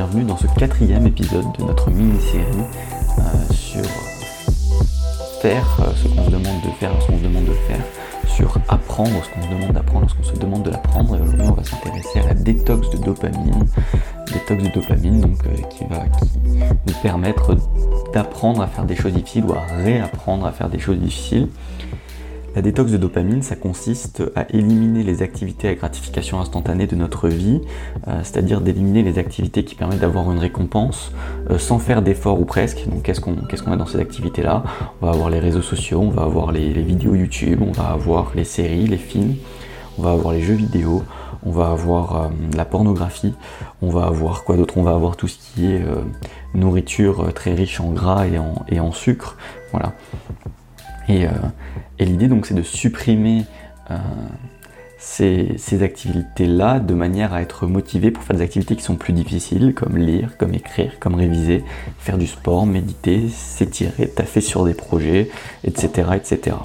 bienvenue 0.00 0.24
dans 0.24 0.38
ce 0.38 0.46
quatrième 0.58 1.06
épisode 1.06 1.44
de 1.58 1.62
notre 1.62 1.90
mini-série 1.90 2.64
euh, 3.18 3.52
sur 3.52 3.84
faire 5.42 5.66
euh, 5.80 5.92
ce 5.94 6.08
qu'on 6.08 6.24
se 6.24 6.30
demande 6.30 6.62
de 6.62 6.70
faire, 6.78 6.90
ce 7.02 7.06
qu'on 7.06 7.18
se 7.18 7.22
demande 7.22 7.44
de 7.44 7.52
faire, 7.68 7.80
sur 8.26 8.56
apprendre 8.70 9.10
ce 9.22 9.28
qu'on 9.28 9.42
se 9.42 9.48
demande 9.48 9.72
d'apprendre, 9.74 10.08
ce 10.08 10.14
qu'on 10.14 10.22
se 10.22 10.40
demande 10.40 10.62
de 10.62 10.70
l'apprendre. 10.70 11.16
Et 11.16 11.20
aujourd'hui, 11.20 11.46
on 11.46 11.52
va 11.52 11.64
s'intéresser 11.64 12.20
à 12.20 12.28
la 12.28 12.32
détox 12.32 12.88
de 12.88 12.96
dopamine, 12.96 13.66
détox 14.32 14.62
de 14.62 14.80
dopamine, 14.80 15.20
donc 15.20 15.38
euh, 15.44 15.62
qui 15.68 15.84
va 15.84 16.04
nous 16.86 16.94
permettre 17.02 17.54
d'apprendre 18.14 18.62
à 18.62 18.68
faire 18.68 18.86
des 18.86 18.96
choses 18.96 19.12
difficiles 19.12 19.44
ou 19.44 19.52
à 19.52 19.60
réapprendre 19.84 20.46
à 20.46 20.52
faire 20.52 20.70
des 20.70 20.78
choses 20.78 20.98
difficiles. 20.98 21.48
La 22.56 22.62
détox 22.62 22.90
de 22.90 22.96
dopamine, 22.96 23.42
ça 23.42 23.54
consiste 23.54 24.24
à 24.34 24.44
éliminer 24.50 25.04
les 25.04 25.22
activités 25.22 25.68
à 25.68 25.74
gratification 25.74 26.40
instantanée 26.40 26.88
de 26.88 26.96
notre 26.96 27.28
vie, 27.28 27.60
euh, 28.08 28.20
c'est-à-dire 28.24 28.60
d'éliminer 28.60 29.04
les 29.04 29.20
activités 29.20 29.64
qui 29.64 29.76
permettent 29.76 30.00
d'avoir 30.00 30.32
une 30.32 30.38
récompense 30.38 31.12
euh, 31.48 31.58
sans 31.58 31.78
faire 31.78 32.02
d'effort 32.02 32.40
ou 32.40 32.44
presque. 32.44 32.88
Donc 32.88 33.04
qu'est-ce 33.04 33.20
qu'on 33.20 33.36
qu'est-ce 33.36 33.68
a 33.70 33.76
dans 33.76 33.86
ces 33.86 34.00
activités-là? 34.00 34.64
On 35.00 35.06
va 35.06 35.12
avoir 35.12 35.30
les 35.30 35.38
réseaux 35.38 35.62
sociaux, 35.62 36.00
on 36.00 36.10
va 36.10 36.22
avoir 36.22 36.50
les, 36.50 36.72
vidéos 36.72 37.14
YouTube, 37.14 37.62
on 37.64 37.70
va 37.70 37.90
avoir 37.90 38.32
les 38.34 38.44
séries, 38.44 38.88
les 38.88 38.96
films, 38.96 39.36
on 39.96 40.02
va 40.02 40.10
avoir 40.10 40.34
les 40.34 40.42
jeux 40.42 40.54
vidéo, 40.54 41.04
on 41.46 41.52
va 41.52 41.70
avoir 41.70 42.16
euh, 42.16 42.28
la 42.56 42.64
pornographie, 42.64 43.32
on 43.80 43.90
va 43.90 44.06
avoir 44.06 44.42
quoi 44.42 44.56
d'autre? 44.56 44.76
On 44.76 44.82
va 44.82 44.94
avoir 44.94 45.16
tout 45.16 45.28
ce 45.28 45.38
qui 45.38 45.70
est 45.70 45.84
nourriture 46.54 47.32
très 47.32 47.54
riche 47.54 47.78
en 47.78 47.92
gras 47.92 48.26
et 48.26 48.38
en, 48.38 48.54
et 48.68 48.80
en 48.80 48.90
sucre. 48.90 49.36
Voilà. 49.70 49.92
Et, 51.08 51.26
et 52.00 52.04
l'idée 52.04 52.26
donc 52.26 52.46
c'est 52.46 52.54
de 52.54 52.62
supprimer 52.62 53.44
euh, 53.90 53.98
ces, 54.98 55.82
activités-là 55.82 56.80
de 56.80 56.94
manière 56.94 57.32
à 57.32 57.42
être 57.42 57.66
motivé 57.66 58.10
pour 58.10 58.22
faire 58.24 58.36
des 58.36 58.42
activités 58.42 58.76
qui 58.76 58.82
sont 58.82 58.96
plus 58.96 59.12
difficiles, 59.12 59.74
comme 59.74 59.96
lire, 59.96 60.36
comme 60.36 60.54
écrire, 60.54 60.98
comme 60.98 61.14
réviser, 61.14 61.64
faire 61.98 62.18
du 62.18 62.26
sport, 62.26 62.66
méditer, 62.66 63.28
s'étirer, 63.28 64.08
taffer 64.08 64.40
sur 64.40 64.64
des 64.64 64.74
projets, 64.74 65.30
etc., 65.64 66.10
etc. 66.16 66.56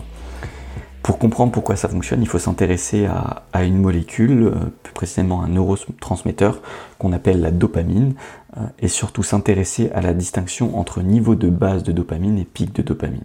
Pour 1.02 1.20
comprendre 1.20 1.52
pourquoi 1.52 1.76
ça 1.76 1.88
fonctionne, 1.88 2.22
il 2.22 2.28
faut 2.28 2.40
s'intéresser 2.40 3.08
à, 3.54 3.64
une 3.64 3.78
molécule, 3.78 4.48
euh, 4.48 4.56
plus 4.84 4.94
précisément 4.94 5.44
un 5.44 5.50
neurotransmetteur 5.50 6.62
qu'on 6.98 7.14
appelle 7.14 7.42
la 7.42 7.52
dopamine, 7.52 8.16
euh, 8.58 8.62
et 8.80 8.88
surtout 8.88 9.22
s'intéresser 9.22 9.92
à 9.92 10.02
la 10.02 10.14
distinction 10.14 10.78
entre 10.78 11.02
niveau 11.02 11.36
de 11.36 11.50
base 11.50 11.84
de 11.84 11.92
dopamine 11.92 12.40
et 12.40 12.46
pic 12.46 12.74
de 12.74 12.82
dopamine. 12.82 13.24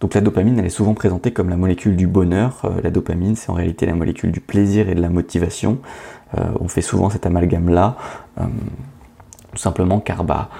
Donc 0.00 0.14
la 0.14 0.20
dopamine, 0.20 0.58
elle 0.58 0.66
est 0.66 0.70
souvent 0.70 0.94
présentée 0.94 1.32
comme 1.32 1.48
la 1.48 1.56
molécule 1.56 1.96
du 1.96 2.06
bonheur. 2.06 2.62
Euh, 2.64 2.80
la 2.82 2.90
dopamine, 2.90 3.36
c'est 3.36 3.50
en 3.50 3.54
réalité 3.54 3.86
la 3.86 3.94
molécule 3.94 4.30
du 4.30 4.40
plaisir 4.40 4.88
et 4.88 4.94
de 4.94 5.00
la 5.00 5.08
motivation. 5.08 5.78
Euh, 6.36 6.44
on 6.60 6.68
fait 6.68 6.82
souvent 6.82 7.08
cet 7.08 7.24
amalgame-là, 7.24 7.96
euh, 8.38 8.44
tout 9.52 9.58
simplement 9.58 10.00
car 10.00 10.24
bah, 10.24 10.50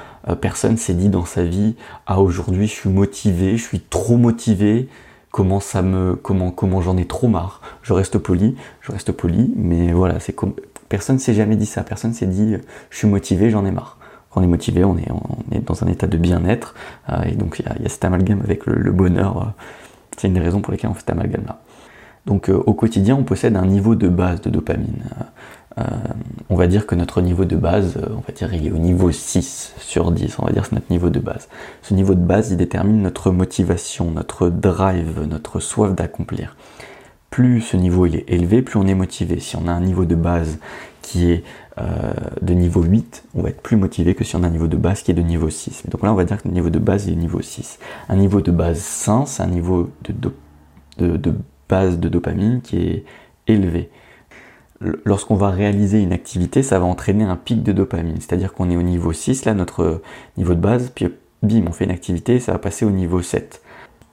personne 0.41 0.77
s'est 0.77 0.95
dit 0.95 1.09
dans 1.09 1.25
sa 1.25 1.45
vie 1.45 1.77
ah 2.07 2.21
aujourd'hui 2.21 2.67
je 2.67 2.73
suis 2.73 2.89
motivé, 2.89 3.57
je 3.57 3.63
suis 3.63 3.81
trop 3.81 4.17
motivé, 4.17 4.89
comment 5.31 5.61
ça 5.61 5.83
me 5.83 6.15
comment 6.15 6.51
comment 6.51 6.81
j'en 6.81 6.97
ai 6.97 7.05
trop 7.05 7.29
marre? 7.29 7.61
Je 7.83 7.93
reste 7.93 8.19
poli, 8.19 8.57
je 8.81 8.93
reste 8.93 9.13
poli, 9.13 9.53
mais 9.57 9.93
voilà, 9.93 10.19
c'est 10.19 10.33
comme 10.33 10.55
personne 10.89 11.19
s'est 11.19 11.35
jamais 11.35 11.57
dit 11.57 11.67
ça, 11.67 11.83
personne 11.83 12.15
s'est 12.15 12.27
dit 12.27 12.57
je 12.91 12.97
suis 12.97 13.09
motivé, 13.09 13.51
j'en 13.51 13.67
ai 13.67 13.71
marre 13.71 13.96
on 14.37 14.43
est 14.43 14.47
motivé, 14.47 14.85
on 14.85 14.97
est, 14.99 15.65
dans 15.65 15.83
un 15.83 15.89
état 15.89 16.07
de 16.07 16.19
bien-être, 16.19 16.75
euh, 17.11 17.23
et 17.25 17.33
donc 17.33 17.59
il 17.59 17.83
y, 17.83 17.87
a 17.87 17.89
cet 17.89 18.05
amalgame 18.05 18.41
avec 18.45 18.67
le, 18.67 18.93
bonheur, 18.93 19.39
euh, 19.39 19.45
c'est 20.17 20.29
une 20.29 20.35
des 20.35 20.41
raisons 20.41 20.61
pour 20.61 20.73
lesquelles 20.73 20.91
on 20.91 20.95
fait 20.95 21.01
cet 21.01 21.11
amalgame-là. 21.11 21.59
Donc 22.27 22.51
euh, 22.51 22.63
au 22.67 22.75
quotidien, 22.75 23.17
on 23.17 23.25
possède 23.25 23.57
un 23.57 23.67
niveau 23.67 23.95
de 23.95 24.09
base 24.09 24.43
de 24.43 24.51
dopamine. 24.51 25.03
on 26.49 26.57
va 26.57 26.67
dire 26.67 26.87
que 26.87 26.95
notre 26.95 27.21
niveau 27.21 27.45
de 27.45 27.57
base, 27.57 27.99
on 28.11 28.23
va 28.27 28.33
dire 28.35 28.53
il 28.55 28.67
est 28.67 28.71
au 28.71 28.79
niveau 28.79 29.11
6 29.11 29.75
sur 29.79 30.11
10, 30.11 30.39
on 30.39 30.47
va 30.47 30.53
dire 30.53 30.65
c'est 30.67 30.75
notre 30.75 30.91
niveau 30.91 31.11
de 31.11 31.21
base. 31.21 31.49
Ce 31.83 31.95
niveau 31.95 32.15
de 32.15 32.21
base, 32.21 32.51
il 32.51 32.57
détermine 32.57 33.03
notre 33.03 33.31
motivation, 33.31 34.11
notre 34.11 34.49
drive, 34.49 35.27
notre 35.29 35.61
soif 35.61 35.95
d'accomplir. 35.95 36.57
Plus 37.37 37.61
ce 37.61 37.77
niveau 37.77 38.07
il 38.07 38.17
est 38.17 38.31
élevé, 38.31 38.63
plus 38.63 38.79
on 38.79 38.87
est 38.87 38.95
motivé. 38.95 39.41
Si 39.41 39.57
on 39.57 39.69
a 39.69 39.71
un 39.71 39.83
niveau 39.83 40.07
de 40.07 40.15
base 40.15 40.59
qui 41.03 41.31
est 41.31 41.45
euh, 41.77 42.15
de 42.41 42.55
niveau 42.55 42.83
8, 42.83 43.25
on 43.35 43.43
va 43.43 43.51
être 43.51 43.61
plus 43.61 43.77
motivé 43.77 44.15
que 44.15 44.25
si 44.25 44.37
on 44.37 44.43
a 44.43 44.47
un 44.47 44.51
niveau 44.51 44.69
de 44.69 44.79
base 44.79 45.03
qui 45.03 45.11
est 45.11 45.15
de 45.15 45.21
niveau 45.21 45.51
6. 45.51 45.83
Donc 45.91 46.03
là, 46.03 46.13
on 46.13 46.15
va 46.15 46.25
dire 46.25 46.43
que 46.43 46.49
le 46.49 46.55
niveau 46.55 46.71
de 46.71 46.79
base 46.79 47.11
est 47.11 47.15
niveau 47.15 47.43
6. 47.43 47.79
Un 48.09 48.17
niveau 48.17 48.41
de 48.41 48.51
base 48.51 48.79
sain, 48.79 49.27
c'est 49.27 49.43
un 49.43 49.49
niveau 49.49 49.91
de, 50.05 50.33
de, 51.07 51.35
base 51.69 51.99
de 51.99 52.09
dopamine 52.09 52.63
qui 52.63 52.79
est 52.79 53.05
élevé. 53.47 53.91
Lorsqu'on 55.05 55.37
va 55.37 55.51
réaliser 55.51 56.01
une 56.01 56.15
activité, 56.15 56.63
ça 56.63 56.79
va 56.79 56.87
entraîner 56.87 57.25
un 57.25 57.37
pic 57.37 57.63
de 57.63 57.73
dopamine. 57.73 58.17
C'est-à-dire 58.19 58.55
qu'on 58.55 58.71
est 58.71 58.79
au 58.79 58.83
niveau 58.83 59.13
6, 59.13 59.45
là, 59.45 59.53
notre 59.53 60.01
niveau 60.39 60.55
de 60.55 60.61
base, 60.61 60.91
puis 60.95 61.09
bim, 61.43 61.65
on 61.69 61.73
fait 61.73 61.85
une 61.85 61.91
activité, 61.91 62.41
ça 62.41 62.53
va 62.53 62.59
passer 62.59 62.87
au 62.87 62.91
niveau 62.91 63.21
7 63.21 63.61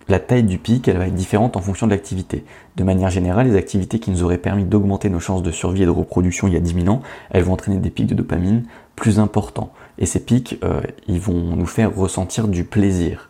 la 0.08 0.20
taille 0.20 0.44
du 0.44 0.58
pic, 0.58 0.88
elle 0.88 0.98
va 0.98 1.08
être 1.08 1.16
différente 1.16 1.56
en 1.56 1.62
fonction 1.62 1.88
de 1.88 1.92
l'activité. 1.92 2.44
De 2.76 2.84
manière 2.84 3.10
générale, 3.10 3.48
les 3.48 3.56
activités 3.56 4.00
qui 4.00 4.12
nous 4.12 4.24
auraient 4.24 4.38
permis 4.38 4.66
d'augmenter 4.66 5.10
nos 5.10 5.20
chances 5.20 5.44
de 5.44 5.52
survie 5.52 5.84
et 5.84 5.86
de 5.86 5.92
reproduction 5.92 6.48
il 6.48 6.54
y 6.54 6.58
a 6.58 6.60
10 6.60 6.84
000 6.84 6.94
ans, 6.94 7.02
elles 7.30 7.44
vont 7.44 7.54
entraîner 7.54 7.78
des 7.78 7.90
pics 7.90 8.08
de 8.08 8.16
dopamine 8.16 8.64
plus 8.96 9.20
importants. 9.20 9.72
Et 9.98 10.06
ces 10.06 10.20
pics, 10.20 10.60
euh, 10.64 10.82
ils 11.08 11.20
vont 11.20 11.56
nous 11.56 11.66
faire 11.66 11.96
ressentir 11.96 12.48
du 12.48 12.64
plaisir. 12.64 13.30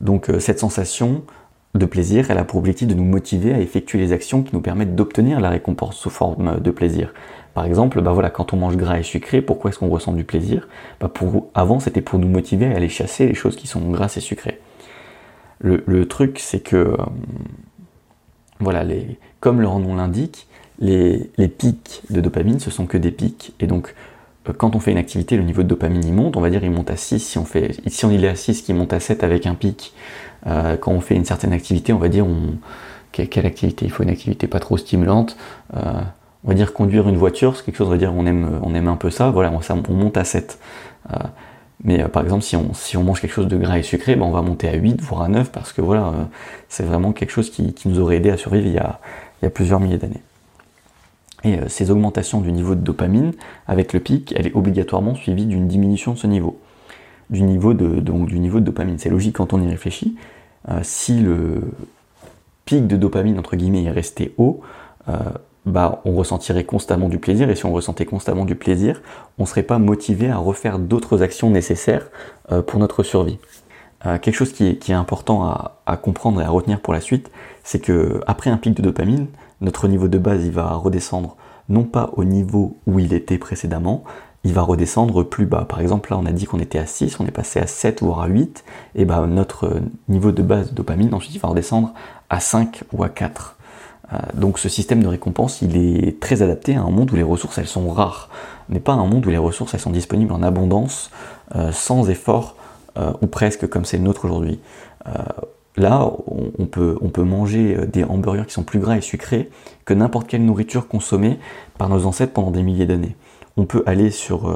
Donc 0.00 0.28
euh, 0.28 0.40
cette 0.40 0.58
sensation 0.58 1.22
de 1.74 1.86
plaisir, 1.86 2.30
elle 2.30 2.38
a 2.38 2.44
pour 2.44 2.58
objectif 2.58 2.88
de 2.88 2.94
nous 2.94 3.04
motiver 3.04 3.54
à 3.54 3.60
effectuer 3.60 3.98
les 3.98 4.12
actions 4.12 4.42
qui 4.42 4.54
nous 4.54 4.60
permettent 4.60 4.94
d'obtenir 4.94 5.40
la 5.40 5.48
récompense 5.48 5.96
sous 5.96 6.10
forme 6.10 6.60
de 6.60 6.70
plaisir. 6.70 7.14
Par 7.54 7.64
exemple, 7.64 8.00
bah 8.00 8.30
quand 8.30 8.52
on 8.52 8.56
mange 8.56 8.76
gras 8.76 8.98
et 8.98 9.02
sucré, 9.02 9.42
pourquoi 9.42 9.70
est-ce 9.70 9.78
qu'on 9.78 9.88
ressent 9.88 10.12
du 10.12 10.24
plaisir? 10.24 10.68
Bah 11.00 11.12
Avant, 11.54 11.80
c'était 11.80 12.00
pour 12.00 12.18
nous 12.18 12.28
motiver 12.28 12.66
à 12.66 12.76
aller 12.76 12.88
chasser 12.88 13.26
les 13.26 13.34
choses 13.34 13.56
qui 13.56 13.66
sont 13.66 13.80
grasses 13.90 14.16
et 14.16 14.20
sucrées. 14.20 14.58
Le, 15.62 16.06
truc, 16.06 16.40
c'est 16.40 16.60
que, 16.60 16.76
euh, 16.76 16.96
voilà, 18.58 18.82
les, 18.82 19.18
comme 19.38 19.60
leur 19.60 19.78
nom 19.78 19.94
l'indique, 19.94 20.48
les, 20.80 21.30
pics 21.56 22.02
de 22.10 22.20
dopamine, 22.20 22.58
ce 22.58 22.70
sont 22.70 22.86
que 22.86 22.98
des 22.98 23.12
pics. 23.12 23.54
Et 23.60 23.68
donc, 23.68 23.94
euh, 24.48 24.52
quand 24.52 24.74
on 24.74 24.80
fait 24.80 24.90
une 24.90 24.98
activité, 24.98 25.36
le 25.36 25.44
niveau 25.44 25.62
de 25.62 25.68
dopamine 25.68 26.04
il 26.04 26.14
monte, 26.14 26.36
on 26.36 26.40
va 26.40 26.50
dire 26.50 26.64
il 26.64 26.70
monte 26.72 26.90
à 26.90 26.96
6. 26.96 27.20
Si 27.20 27.38
on, 27.38 27.44
fait, 27.44 27.76
si 27.86 28.04
on 28.04 28.10
est 28.10 28.26
à 28.26 28.34
6, 28.34 28.62
qui 28.62 28.74
monte 28.74 28.92
à 28.92 28.98
7 28.98 29.22
avec 29.22 29.46
un 29.46 29.54
pic. 29.54 29.94
Euh, 30.48 30.76
quand 30.76 30.90
on 30.90 31.00
fait 31.00 31.14
une 31.14 31.24
certaine 31.24 31.52
activité, 31.52 31.92
on 31.92 31.98
va 31.98 32.08
dire 32.08 32.26
on, 32.26 32.56
quelle, 33.12 33.46
activité? 33.46 33.84
Il 33.84 33.92
faut 33.92 34.02
une 34.02 34.10
activité 34.10 34.48
pas 34.48 34.58
trop 34.58 34.76
stimulante. 34.76 35.36
on 35.72 36.48
va 36.48 36.54
dire 36.54 36.72
conduire 36.72 37.08
une 37.08 37.16
voiture, 37.16 37.56
c'est 37.56 37.64
quelque 37.64 37.76
chose, 37.76 37.86
on 37.86 37.92
va 37.92 37.98
dire 37.98 38.12
on 38.12 38.26
aime, 38.26 38.58
on 38.62 38.74
aime 38.74 38.88
un 38.88 38.96
peu 38.96 39.10
ça, 39.10 39.30
voilà, 39.30 39.52
on, 39.52 39.60
on 39.88 39.94
monte 39.94 40.16
à 40.16 40.24
7. 40.24 40.58
Mais 41.84 42.02
euh, 42.02 42.08
par 42.08 42.22
exemple, 42.22 42.42
si 42.42 42.56
on, 42.56 42.74
si 42.74 42.96
on 42.96 43.04
mange 43.04 43.20
quelque 43.20 43.32
chose 43.32 43.48
de 43.48 43.56
gras 43.56 43.78
et 43.78 43.82
sucré, 43.82 44.16
ben, 44.16 44.24
on 44.24 44.30
va 44.30 44.42
monter 44.42 44.68
à 44.68 44.74
8, 44.74 45.00
voire 45.00 45.22
à 45.22 45.28
9, 45.28 45.50
parce 45.50 45.72
que 45.72 45.80
voilà, 45.80 46.08
euh, 46.08 46.24
c'est 46.68 46.84
vraiment 46.84 47.12
quelque 47.12 47.30
chose 47.30 47.50
qui, 47.50 47.74
nous 47.86 48.00
aurait 48.00 48.16
aidé 48.16 48.30
à 48.30 48.36
survivre 48.36 48.66
il 48.66 48.74
y 48.74 48.78
a, 48.78 49.00
il 49.40 49.44
y 49.44 49.48
a 49.48 49.50
plusieurs 49.50 49.80
milliers 49.80 49.98
d'années. 49.98 50.22
Et 51.44 51.58
euh, 51.58 51.68
ces 51.68 51.90
augmentations 51.90 52.40
du 52.40 52.52
niveau 52.52 52.74
de 52.74 52.80
dopamine, 52.80 53.32
avec 53.66 53.92
le 53.92 54.00
pic, 54.00 54.32
elle 54.36 54.46
est 54.46 54.54
obligatoirement 54.54 55.14
suivie 55.14 55.46
d'une 55.46 55.66
diminution 55.66 56.12
de 56.12 56.18
ce 56.18 56.26
niveau. 56.26 56.60
Du 57.30 57.42
niveau 57.42 57.74
de, 57.74 58.00
donc, 58.00 58.28
du 58.28 58.38
niveau 58.38 58.60
de 58.60 58.64
dopamine. 58.64 58.98
C'est 58.98 59.10
logique 59.10 59.36
quand 59.36 59.52
on 59.52 59.60
y 59.60 59.68
réfléchit. 59.68 60.16
si 60.82 61.18
le 61.18 61.62
pic 62.66 62.86
de 62.86 62.96
dopamine, 62.96 63.38
entre 63.38 63.56
guillemets, 63.56 63.84
est 63.84 63.90
resté 63.90 64.34
haut, 64.36 64.60
bah, 65.64 66.00
on 66.04 66.14
ressentirait 66.16 66.64
constamment 66.64 67.08
du 67.08 67.18
plaisir, 67.18 67.48
et 67.48 67.54
si 67.54 67.64
on 67.66 67.72
ressentait 67.72 68.04
constamment 68.04 68.44
du 68.44 68.56
plaisir, 68.56 69.00
on 69.38 69.42
ne 69.42 69.48
serait 69.48 69.62
pas 69.62 69.78
motivé 69.78 70.28
à 70.28 70.36
refaire 70.36 70.78
d'autres 70.78 71.22
actions 71.22 71.50
nécessaires 71.50 72.08
euh, 72.50 72.62
pour 72.62 72.80
notre 72.80 73.02
survie. 73.02 73.38
Euh, 74.04 74.18
quelque 74.18 74.34
chose 74.34 74.52
qui 74.52 74.66
est, 74.66 74.90
important 74.90 75.44
à, 75.86 75.96
comprendre 75.96 76.40
et 76.40 76.44
à 76.44 76.50
retenir 76.50 76.80
pour 76.80 76.92
la 76.92 77.00
suite, 77.00 77.30
c'est 77.62 77.78
que 77.78 78.20
après 78.26 78.50
un 78.50 78.56
pic 78.56 78.74
de 78.74 78.82
dopamine, 78.82 79.26
notre 79.60 79.86
niveau 79.86 80.08
de 80.08 80.18
base 80.18 80.44
il 80.44 80.50
va 80.50 80.72
redescendre 80.72 81.36
non 81.68 81.84
pas 81.84 82.10
au 82.14 82.24
niveau 82.24 82.76
où 82.88 82.98
il 82.98 83.14
était 83.14 83.38
précédemment, 83.38 84.02
il 84.42 84.52
va 84.52 84.62
redescendre 84.62 85.22
plus 85.22 85.46
bas. 85.46 85.64
Par 85.68 85.80
exemple, 85.80 86.10
là 86.10 86.18
on 86.18 86.26
a 86.26 86.32
dit 86.32 86.46
qu'on 86.46 86.58
était 86.58 86.80
à 86.80 86.86
6, 86.86 87.20
on 87.20 87.26
est 87.26 87.30
passé 87.30 87.60
à 87.60 87.68
7 87.68 88.02
voire 88.02 88.22
à 88.22 88.26
8, 88.26 88.64
et 88.96 89.04
bah 89.04 89.24
notre 89.28 89.70
niveau 90.08 90.32
de 90.32 90.42
base 90.42 90.70
de 90.70 90.74
dopamine 90.74 91.14
ensuite 91.14 91.40
va 91.40 91.48
redescendre 91.48 91.94
à 92.28 92.40
5 92.40 92.82
ou 92.92 93.04
à 93.04 93.08
4. 93.08 93.56
Euh, 94.12 94.16
donc 94.34 94.58
ce 94.58 94.68
système 94.68 95.02
de 95.02 95.08
récompense, 95.08 95.62
il 95.62 95.76
est 95.76 96.20
très 96.20 96.42
adapté 96.42 96.74
à 96.74 96.82
un 96.82 96.90
monde 96.90 97.10
où 97.12 97.16
les 97.16 97.22
ressources, 97.22 97.62
sont 97.64 97.88
rares, 97.90 98.28
mais 98.68 98.80
pas 98.80 98.92
un 98.92 99.06
monde 99.06 99.26
où 99.26 99.30
les 99.30 99.38
ressources, 99.38 99.76
sont 99.76 99.90
disponibles 99.90 100.32
en 100.32 100.42
abondance, 100.42 101.10
euh, 101.54 101.72
sans 101.72 102.10
effort, 102.10 102.56
euh, 102.98 103.12
ou 103.22 103.26
presque 103.26 103.68
comme 103.68 103.84
c'est 103.84 103.96
le 103.96 104.04
nôtre 104.04 104.24
aujourd'hui. 104.24 104.60
là, 105.76 106.12
on, 106.58 106.66
peut, 106.66 106.98
on 107.00 107.08
peut 107.08 107.24
manger 107.24 107.86
des 107.86 108.04
hamburgers 108.04 108.44
qui 108.46 108.52
sont 108.52 108.62
plus 108.62 108.78
gras 108.78 108.96
et 108.96 109.00
sucrés 109.00 109.48
que 109.86 109.94
n'importe 109.94 110.28
quelle 110.28 110.44
nourriture 110.44 110.86
consommée 110.86 111.38
par 111.78 111.88
nos 111.88 112.04
ancêtres 112.04 112.34
pendant 112.34 112.50
des 112.50 112.62
milliers 112.62 112.86
d'années. 112.86 113.16
On 113.56 113.64
peut 113.64 113.82
aller 113.86 114.10
sur, 114.10 114.54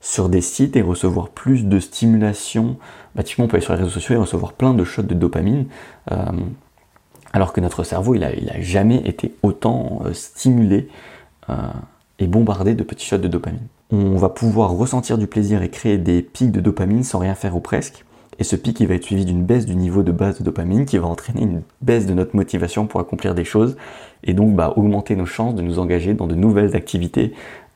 sur 0.00 0.28
des 0.28 0.40
sites 0.40 0.76
et 0.76 0.80
recevoir 0.80 1.28
plus 1.28 1.66
de 1.66 1.80
stimulation. 1.80 2.76
Bah, 3.16 3.24
typiquement, 3.24 3.46
on 3.46 3.48
peut 3.48 3.56
aller 3.56 3.64
sur 3.64 3.74
les 3.74 3.80
réseaux 3.80 3.90
sociaux 3.90 4.14
et 4.14 4.18
recevoir 4.18 4.52
plein 4.52 4.74
de 4.74 4.84
shots 4.84 5.02
de 5.02 5.14
dopamine 5.14 5.66
alors 7.32 7.52
que 7.52 7.60
notre 7.60 7.84
cerveau, 7.84 8.14
il 8.14 8.20
n'a 8.20 8.60
jamais 8.60 8.96
été 9.04 9.34
autant 9.42 10.00
euh, 10.04 10.12
stimulé 10.12 10.88
euh, 11.50 11.54
et 12.18 12.26
bombardé 12.26 12.74
de 12.74 12.82
petits 12.82 13.06
shots 13.06 13.18
de 13.18 13.28
dopamine. 13.28 13.66
on 13.90 14.16
va 14.16 14.28
pouvoir 14.28 14.70
ressentir 14.70 15.18
du 15.18 15.26
plaisir 15.26 15.62
et 15.62 15.68
créer 15.68 15.98
des 15.98 16.22
pics 16.22 16.52
de 16.52 16.60
dopamine 16.60 17.04
sans 17.04 17.18
rien 17.18 17.34
faire 17.34 17.56
ou 17.56 17.60
presque. 17.60 18.04
Et 18.40 18.44
ce 18.44 18.54
pic, 18.54 18.78
il 18.80 18.86
va 18.86 18.94
être 18.94 19.04
suivi 19.04 19.24
d'une 19.24 19.42
baisse 19.42 19.66
du 19.66 19.74
niveau 19.74 20.02
de 20.02 20.12
base 20.12 20.38
de 20.38 20.44
dopamine 20.44 20.86
qui 20.86 20.96
va 20.96 21.08
entraîner 21.08 21.42
une 21.42 21.62
baisse 21.82 22.06
de 22.06 22.14
notre 22.14 22.36
motivation 22.36 22.86
pour 22.86 23.00
accomplir 23.00 23.34
des 23.34 23.44
choses 23.44 23.76
et 24.22 24.32
donc 24.32 24.54
bah, 24.54 24.74
augmenter 24.76 25.16
nos 25.16 25.26
chances 25.26 25.54
de 25.54 25.62
nous 25.62 25.78
engager 25.80 26.14
dans 26.14 26.28
de 26.28 26.36
nouvelles 26.36 26.76
activités 26.76 27.34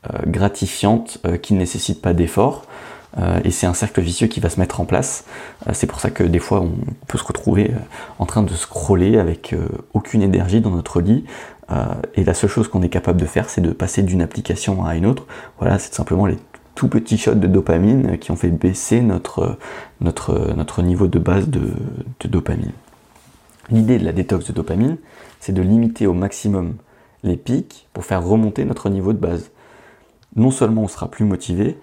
euh, 0.09 0.19
gratifiantes 0.25 1.19
qui 1.41 1.53
ne 1.53 1.59
nécessitent 1.59 2.01
pas 2.01 2.13
d'effort. 2.13 2.65
Euh, 3.17 3.39
et 3.43 3.51
c'est 3.51 3.67
un 3.67 3.73
cercle 3.73 4.01
vicieux 4.01 4.27
qui 4.27 4.39
va 4.39 4.49
se 4.49 4.59
mettre 4.59 4.79
en 4.81 4.85
place. 4.85 5.25
c'est 5.71 5.87
pour 5.87 5.99
ça 5.99 6.09
que 6.09 6.23
des 6.23 6.39
fois 6.39 6.61
on 6.61 6.73
peut 7.07 7.17
se 7.17 7.23
retrouver 7.23 7.71
en 8.19 8.25
train 8.25 8.43
de 8.43 8.53
scroller 8.53 9.17
avec 9.17 9.55
aucune 9.93 10.21
énergie 10.21 10.61
dans 10.61 10.71
notre 10.71 11.01
lit. 11.01 11.25
et 12.15 12.23
la 12.23 12.33
seule 12.33 12.49
chose 12.49 12.67
qu'on 12.67 12.81
est 12.81 12.89
capable 12.89 13.19
de 13.19 13.25
faire, 13.25 13.49
c'est 13.49 13.61
de 13.61 13.71
passer 13.71 14.03
d'une 14.03 14.21
application 14.21 14.85
à 14.85 14.95
une 14.95 15.05
autre. 15.05 15.25
Voilà, 15.59 15.79
c'est 15.79 15.93
simplement 15.93 16.25
les 16.25 16.37
tout 16.75 16.87
petits 16.87 17.19
shots 17.19 17.35
de 17.35 17.47
dopamine 17.47 18.17
qui 18.17 18.31
ont 18.31 18.35
fait 18.35 18.49
baisser 18.49 19.01
notre, 19.01 19.57
notre, 20.01 20.53
notre 20.55 20.81
niveau 20.81 21.07
de 21.07 21.19
base 21.19 21.49
de 21.49 21.71
dopamine. 22.27 22.71
L'idée 23.69 23.97
de 23.97 24.05
la 24.05 24.11
détox 24.11 24.45
de 24.45 24.53
dopamine, 24.53 24.97
c'est 25.39 25.53
de 25.53 25.61
limiter 25.61 26.05
au 26.07 26.13
maximum 26.13 26.75
les 27.23 27.37
pics 27.37 27.87
pour 27.93 28.05
faire 28.05 28.23
remonter 28.23 28.65
notre 28.65 28.89
niveau 28.89 29.13
de 29.13 29.17
base. 29.17 29.51
Non 30.35 30.51
seulement 30.51 30.83
on 30.83 30.87
sera 30.87 31.09
plus 31.09 31.25
motivé, 31.25 31.77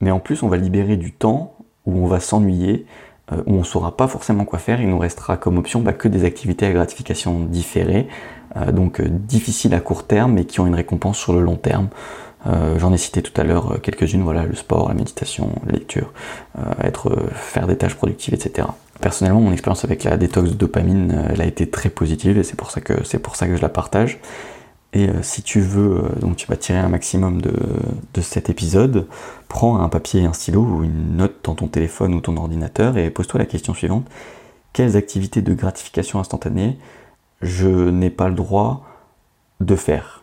mais 0.00 0.10
en 0.10 0.18
plus 0.18 0.42
on 0.42 0.48
va 0.48 0.56
libérer 0.56 0.96
du 0.96 1.12
temps 1.12 1.54
où 1.86 1.98
on 1.98 2.06
va 2.06 2.20
s'ennuyer, 2.20 2.86
euh, 3.32 3.42
où 3.46 3.54
on 3.54 3.58
ne 3.60 3.64
saura 3.64 3.96
pas 3.96 4.08
forcément 4.08 4.44
quoi 4.44 4.58
faire, 4.58 4.80
il 4.80 4.88
nous 4.88 4.98
restera 4.98 5.36
comme 5.36 5.58
option 5.58 5.80
bah, 5.80 5.92
que 5.92 6.08
des 6.08 6.24
activités 6.24 6.66
à 6.66 6.72
gratification 6.72 7.40
différées, 7.40 8.08
euh, 8.56 8.72
donc 8.72 9.00
euh, 9.00 9.08
difficiles 9.08 9.74
à 9.74 9.80
court 9.80 10.06
terme 10.06 10.32
mais 10.32 10.44
qui 10.44 10.60
ont 10.60 10.66
une 10.66 10.74
récompense 10.74 11.18
sur 11.18 11.32
le 11.32 11.40
long 11.40 11.56
terme. 11.56 11.88
J'en 12.78 12.90
ai 12.90 12.96
cité 12.96 13.20
tout 13.20 13.38
à 13.38 13.44
l'heure 13.44 13.82
quelques-unes, 13.82 14.22
voilà, 14.22 14.44
le 14.44 14.54
sport, 14.54 14.88
la 14.88 14.94
méditation, 14.94 15.50
la 15.66 15.72
lecture, 15.72 16.10
être, 16.82 17.28
faire 17.34 17.66
des 17.66 17.76
tâches 17.76 17.96
productives, 17.96 18.32
etc. 18.32 18.66
Personnellement, 18.98 19.42
mon 19.42 19.52
expérience 19.52 19.84
avec 19.84 20.04
la 20.04 20.16
détox 20.16 20.48
de 20.48 20.54
dopamine, 20.54 21.26
elle 21.28 21.42
a 21.42 21.44
été 21.44 21.68
très 21.68 21.90
positive 21.90 22.38
et 22.38 22.42
c'est 22.42 22.56
pour 22.56 22.70
c'est 22.70 23.18
pour 23.18 23.36
ça 23.36 23.46
que 23.46 23.56
je 23.56 23.60
la 23.60 23.68
partage. 23.68 24.20
Et 24.92 25.08
si 25.22 25.42
tu 25.42 25.60
veux, 25.60 26.02
donc 26.20 26.36
tu 26.36 26.46
vas 26.48 26.56
tirer 26.56 26.78
un 26.78 26.88
maximum 26.88 27.40
de, 27.40 27.52
cet 28.20 28.50
épisode, 28.50 29.06
prends 29.48 29.78
un 29.80 29.88
papier 29.88 30.22
et 30.22 30.24
un 30.24 30.32
stylo 30.32 30.62
ou 30.62 30.82
une 30.82 31.16
note 31.16 31.36
dans 31.44 31.54
ton 31.54 31.68
téléphone 31.68 32.12
ou 32.14 32.20
ton 32.20 32.36
ordinateur 32.36 32.96
et 32.98 33.10
pose-toi 33.10 33.38
la 33.38 33.46
question 33.46 33.72
suivante. 33.72 34.06
Quelles 34.72 34.96
activités 34.96 35.42
de 35.42 35.54
gratification 35.54 36.18
instantanée 36.18 36.76
je 37.40 37.68
n'ai 37.68 38.10
pas 38.10 38.28
le 38.28 38.34
droit 38.34 38.84
de 39.60 39.76
faire? 39.76 40.20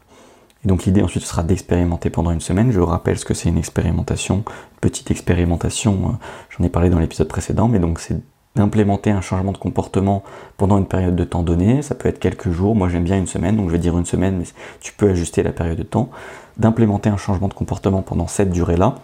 Donc 0.65 0.83
l'idée 0.83 1.01
ensuite 1.01 1.23
sera 1.23 1.43
d'expérimenter 1.43 2.09
pendant 2.09 2.31
une 2.31 2.41
semaine. 2.41 2.71
Je 2.71 2.81
rappelle 2.81 3.17
ce 3.17 3.25
que 3.25 3.33
c'est 3.33 3.47
une 3.49 3.57
expérimentation, 3.57 4.37
une 4.37 4.79
petite 4.81 5.11
expérimentation, 5.11 6.09
euh, 6.09 6.25
j'en 6.49 6.65
ai 6.65 6.69
parlé 6.69 6.89
dans 6.89 6.99
l'épisode 6.99 7.27
précédent, 7.27 7.69
mais 7.69 7.79
donc 7.79 7.99
c'est 7.99 8.19
d'implémenter 8.57 9.11
un 9.11 9.21
changement 9.21 9.51
de 9.51 9.57
comportement 9.57 10.23
pendant 10.57 10.77
une 10.77 10.85
période 10.85 11.15
de 11.15 11.23
temps 11.23 11.43
donnée, 11.43 11.81
ça 11.81 11.95
peut 11.95 12.09
être 12.09 12.19
quelques 12.19 12.51
jours, 12.51 12.75
moi 12.75 12.89
j'aime 12.89 13.03
bien 13.03 13.17
une 13.17 13.27
semaine, 13.27 13.55
donc 13.55 13.67
je 13.67 13.71
vais 13.71 13.79
dire 13.79 13.97
une 13.97 14.05
semaine, 14.05 14.37
mais 14.37 14.45
tu 14.81 14.93
peux 14.93 15.09
ajuster 15.09 15.43
la 15.43 15.51
période 15.51 15.77
de 15.77 15.83
temps, 15.83 16.09
d'implémenter 16.57 17.09
un 17.09 17.17
changement 17.17 17.47
de 17.47 17.53
comportement 17.53 18.01
pendant 18.01 18.27
cette 18.27 18.51
durée-là, 18.51 18.95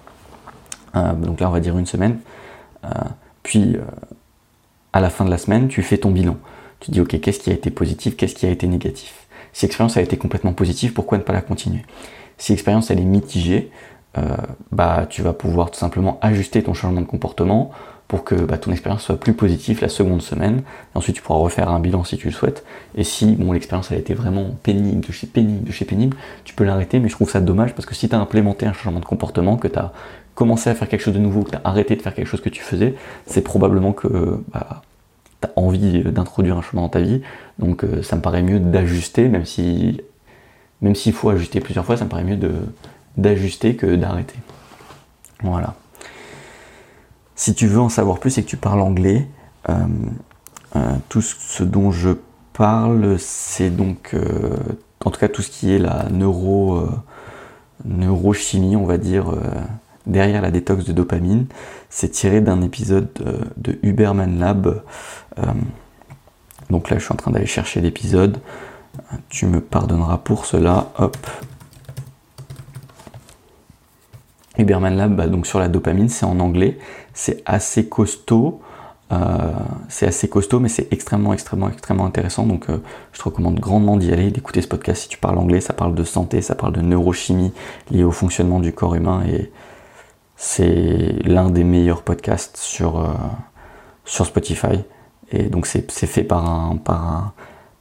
euh, 0.95 1.13
donc 1.13 1.39
là 1.39 1.49
on 1.49 1.51
va 1.51 1.59
dire 1.59 1.77
une 1.77 1.85
semaine, 1.85 2.19
euh, 2.85 2.89
puis 3.43 3.77
à 4.93 5.01
la 5.01 5.09
fin 5.09 5.25
de 5.25 5.29
la 5.29 5.37
semaine, 5.37 5.67
tu 5.67 5.81
fais 5.81 5.97
ton 5.97 6.11
bilan. 6.11 6.37
Tu 6.79 6.91
dis 6.91 7.01
ok, 7.01 7.19
qu'est-ce 7.19 7.39
qui 7.39 7.49
a 7.49 7.53
été 7.53 7.71
positif, 7.71 8.15
qu'est-ce 8.15 8.35
qui 8.35 8.45
a 8.45 8.49
été 8.49 8.67
négatif? 8.67 9.27
Si 9.51 9.65
l'expérience 9.65 9.97
a 9.97 10.01
été 10.01 10.17
complètement 10.17 10.53
positive, 10.53 10.93
pourquoi 10.93 11.17
ne 11.17 11.23
pas 11.23 11.33
la 11.33 11.41
continuer? 11.41 11.83
Si 12.37 12.51
l'expérience 12.51 12.91
elle 12.91 12.99
est 12.99 13.05
mitigée, 13.05 13.71
euh, 14.17 14.35
bah, 14.71 15.07
tu 15.09 15.21
vas 15.21 15.33
pouvoir 15.33 15.71
tout 15.71 15.79
simplement 15.79 16.19
ajuster 16.21 16.61
ton 16.61 16.73
changement 16.73 17.01
de 17.01 17.07
comportement 17.07 17.71
pour 18.13 18.23
que 18.23 18.35
bah, 18.35 18.59
ton 18.59 18.71
expérience 18.71 19.01
soit 19.01 19.19
plus 19.19 19.33
positive 19.33 19.81
la 19.81 19.89
seconde 19.89 20.21
semaine. 20.21 20.59
Et 20.93 20.97
ensuite, 20.99 21.15
tu 21.15 21.23
pourras 21.23 21.39
refaire 21.39 21.69
un 21.69 21.79
bilan 21.79 22.03
si 22.03 22.15
tu 22.15 22.27
le 22.27 22.31
souhaites. 22.31 22.63
Et 22.93 23.03
si 23.03 23.31
bon, 23.31 23.53
l'expérience 23.53 23.91
a 23.91 23.95
été 23.95 24.13
vraiment 24.13 24.51
pénible, 24.61 25.03
de 25.03 25.11
chez 25.11 25.25
pénible, 25.25 25.63
de 25.65 25.71
chez 25.71 25.83
pénible, 25.83 26.15
tu 26.43 26.53
peux 26.53 26.63
l'arrêter. 26.63 26.99
Mais 26.99 27.09
je 27.09 27.15
trouve 27.15 27.31
ça 27.31 27.41
dommage 27.41 27.73
parce 27.73 27.87
que 27.87 27.95
si 27.95 28.09
tu 28.09 28.13
as 28.13 28.19
implémenté 28.19 28.67
un 28.67 28.73
changement 28.73 28.99
de 28.99 29.05
comportement, 29.05 29.57
que 29.57 29.67
tu 29.67 29.79
as 29.79 29.93
commencé 30.35 30.69
à 30.69 30.75
faire 30.75 30.87
quelque 30.87 31.01
chose 31.01 31.15
de 31.15 31.19
nouveau, 31.19 31.41
que 31.41 31.49
tu 31.49 31.55
as 31.55 31.61
arrêté 31.63 31.95
de 31.95 32.03
faire 32.03 32.13
quelque 32.13 32.27
chose 32.27 32.41
que 32.41 32.49
tu 32.49 32.61
faisais, 32.61 32.93
c'est 33.25 33.41
probablement 33.41 33.93
que 33.93 34.43
bah, 34.53 34.83
envie 35.55 36.03
d'introduire 36.03 36.55
un 36.55 36.61
chemin 36.61 36.83
dans 36.83 36.89
ta 36.89 37.01
vie. 37.01 37.23
Donc 37.57 37.83
euh, 37.83 38.03
ça 38.03 38.15
me 38.15 38.21
paraît 38.21 38.43
mieux 38.43 38.59
d'ajuster, 38.59 39.27
même 39.27 39.45
si 39.45 40.01
même 40.83 40.93
s'il 40.93 41.13
faut 41.13 41.31
ajuster 41.31 41.61
plusieurs 41.61 41.83
fois, 41.83 41.97
ça 41.97 42.05
me 42.05 42.11
paraît 42.11 42.25
mieux 42.25 42.37
d'ajuster 43.17 43.75
que 43.75 43.95
d'arrêter. 43.95 44.35
Voilà. 45.41 45.73
Si 47.35 47.53
tu 47.53 47.67
veux 47.67 47.79
en 47.79 47.89
savoir 47.89 48.19
plus 48.19 48.37
et 48.37 48.43
que 48.43 48.49
tu 48.49 48.57
parles 48.57 48.81
anglais, 48.81 49.27
euh, 49.69 49.73
euh, 50.75 50.93
tout 51.09 51.21
ce 51.21 51.63
dont 51.63 51.91
je 51.91 52.11
parle, 52.53 53.17
c'est 53.19 53.69
donc 53.69 54.15
en 55.03 55.09
tout 55.09 55.19
cas 55.19 55.27
tout 55.27 55.41
ce 55.41 55.49
qui 55.49 55.73
est 55.73 55.79
la 55.79 56.07
neuro, 56.11 56.87
neurochimie, 57.83 58.75
on 58.75 58.85
va 58.85 58.97
dire, 58.99 59.33
derrière 60.05 60.41
la 60.41 60.51
détox 60.51 60.85
de 60.85 60.93
dopamine. 60.93 61.47
C'est 61.89 62.09
tiré 62.09 62.41
d'un 62.41 62.61
épisode 62.61 63.09
de 63.57 63.79
Huberman 63.81 64.39
Lab 64.39 64.83
euh, 65.39 65.41
donc 66.69 66.89
là, 66.89 66.97
je 66.97 67.03
suis 67.03 67.13
en 67.13 67.17
train 67.17 67.31
d'aller 67.31 67.45
chercher 67.45 67.81
l'épisode. 67.81 68.39
Tu 69.29 69.45
me 69.45 69.59
pardonneras 69.59 70.17
pour 70.17 70.45
cela. 70.45 70.91
Hop. 70.97 71.17
Huberman 74.57 74.95
Lab, 74.95 75.15
bah, 75.15 75.27
donc 75.27 75.47
sur 75.47 75.59
la 75.59 75.67
dopamine, 75.67 76.09
c'est 76.09 76.25
en 76.25 76.39
anglais. 76.39 76.77
C'est 77.13 77.41
assez 77.45 77.87
costaud. 77.87 78.61
Euh, 79.11 79.37
c'est 79.89 80.07
assez 80.07 80.27
costaud, 80.27 80.59
mais 80.59 80.69
c'est 80.69 80.91
extrêmement, 80.91 81.33
extrêmement, 81.33 81.69
extrêmement 81.69 82.05
intéressant. 82.05 82.45
Donc, 82.45 82.69
euh, 82.69 82.77
je 83.11 83.19
te 83.19 83.23
recommande 83.23 83.59
grandement 83.59 83.97
d'y 83.97 84.11
aller, 84.11 84.31
d'écouter 84.31 84.61
ce 84.61 84.67
podcast 84.67 85.03
si 85.03 85.09
tu 85.09 85.17
parles 85.17 85.37
anglais. 85.37 85.61
Ça 85.61 85.73
parle 85.73 85.95
de 85.95 86.03
santé, 86.03 86.41
ça 86.41 86.55
parle 86.55 86.73
de 86.73 86.81
neurochimie 86.81 87.51
liée 87.91 88.03
au 88.03 88.11
fonctionnement 88.11 88.59
du 88.59 88.73
corps 88.73 88.95
humain 88.95 89.23
et 89.27 89.51
c'est 90.35 91.15
l'un 91.25 91.49
des 91.49 91.63
meilleurs 91.63 92.01
podcasts 92.01 92.57
sur, 92.57 93.07
sur 94.05 94.25
Spotify. 94.25 94.83
Et 95.31 95.43
donc 95.43 95.65
c'est 95.65 95.89
fait 95.89 96.23
par 96.23 96.49
un, 96.49 96.77
par, 96.77 97.33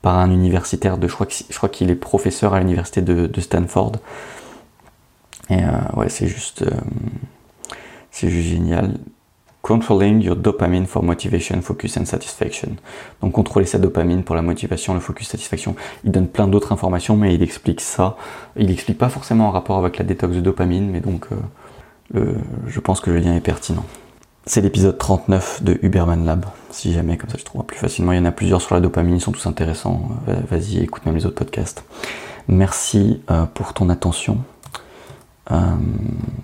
par 0.02 0.19
un 0.19 0.31
universitaire 0.31 0.99
de, 0.99 1.07
je 1.07 1.14
crois, 1.14 1.29
je 1.29 1.57
crois 1.57 1.69
qu'il 1.69 1.91
est 1.91 1.97
professeur 1.97 2.55
à 2.55 2.59
l'université 2.59 3.02
de, 3.02 3.41
Stanford. 3.41 3.93
Et 5.51 5.63
euh, 5.63 5.97
ouais, 5.97 6.09
c'est 6.09 6.27
juste, 6.27 6.63
euh, 6.63 6.71
juste 8.13 8.49
génial. 8.49 8.95
Controlling 9.63 10.21
your 10.23 10.35
dopamine 10.35 10.87
for 10.87 11.05
motivation, 11.05 11.63
focus 11.63 11.97
and 11.97 12.05
satisfaction. 12.05 12.71
Donc 13.21 13.33
contrôler 13.33 13.67
sa 13.67 13.79
dopamine 13.79 14.25
pour 14.25 14.35
la 14.35 14.43
motivation, 14.43 14.93
le 14.93 15.01
focus, 15.01 15.29
satisfaction. 15.29 15.77
Il 16.05 16.11
donne 16.11 16.27
plein 16.27 16.49
d'autres 16.49 16.73
informations, 16.73 17.17
mais 17.17 17.35
il 17.35 17.43
explique 17.45 17.81
ça. 17.81 18.17
Il 18.57 18.73
explique 18.73 18.99
pas 18.99 19.09
forcément 19.09 19.49
en 19.49 19.51
rapport 19.53 19.79
avec 19.79 19.99
la 19.99 20.05
détox 20.05 20.35
de 20.35 20.41
dopamine, 20.41 20.91
mais 20.91 21.01
donc 21.01 21.29
euh, 22.17 22.35
je 22.67 22.81
pense 22.81 23.01
que 23.01 23.11
le 23.11 23.19
lien 23.19 23.37
est 23.37 23.41
pertinent. 23.41 23.85
C'est 24.47 24.63
l'épisode 24.63 24.99
39 24.99 25.63
de 25.63 25.79
Huberman 25.83 26.27
Lab. 26.27 26.45
Si 26.71 26.93
jamais, 26.93 27.17
comme 27.17 27.31
ça 27.31 27.39
je 27.39 27.45
trouve 27.45 27.63
plus 27.63 27.79
facilement. 27.79 28.11
Il 28.11 28.17
y 28.17 28.21
en 28.21 28.25
a 28.25 28.33
plusieurs 28.33 28.61
sur 28.61 28.75
la 28.75 28.81
dopamine, 28.81 29.15
ils 29.15 29.21
sont 29.21 29.31
tous 29.31 29.47
intéressants. 29.47 30.09
Vas-y, 30.51 30.81
écoute 30.81 31.07
même 31.07 31.15
les 31.15 31.25
autres 31.25 31.37
podcasts. 31.37 31.85
Merci 32.49 33.21
pour 33.55 33.75
ton 33.75 33.89
attention. 33.91 34.39
Euh, 35.51 35.57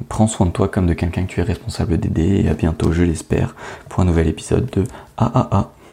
prends 0.08 0.26
soin 0.26 0.46
de 0.46 0.50
toi 0.50 0.68
comme 0.68 0.86
de 0.86 0.94
quelqu'un 0.94 1.24
que 1.24 1.32
tu 1.32 1.40
es 1.40 1.44
responsable 1.44 1.98
d'aider 1.98 2.42
et 2.44 2.48
à 2.48 2.54
bientôt, 2.54 2.92
je 2.92 3.04
l'espère, 3.04 3.54
pour 3.88 4.00
un 4.00 4.04
nouvel 4.04 4.26
épisode 4.26 4.68
de 4.70 4.84
AAA. 5.16 5.70